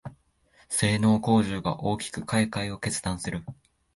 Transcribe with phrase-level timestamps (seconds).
[0.67, 3.43] 性能向上が大きくて買いかえを決断する